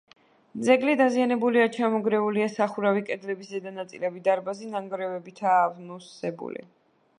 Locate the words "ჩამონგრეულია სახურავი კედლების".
1.75-3.51